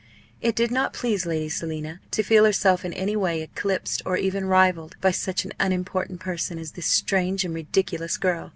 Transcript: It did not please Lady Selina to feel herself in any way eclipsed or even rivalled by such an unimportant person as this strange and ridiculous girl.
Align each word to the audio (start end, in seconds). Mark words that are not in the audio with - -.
It 0.41 0.55
did 0.55 0.71
not 0.71 0.93
please 0.93 1.27
Lady 1.27 1.47
Selina 1.47 1.99
to 2.09 2.23
feel 2.23 2.43
herself 2.45 2.83
in 2.83 2.91
any 2.93 3.15
way 3.15 3.43
eclipsed 3.43 4.01
or 4.03 4.17
even 4.17 4.45
rivalled 4.47 4.95
by 4.99 5.11
such 5.11 5.45
an 5.45 5.53
unimportant 5.59 6.19
person 6.19 6.57
as 6.57 6.71
this 6.71 6.87
strange 6.87 7.45
and 7.45 7.53
ridiculous 7.53 8.17
girl. 8.17 8.49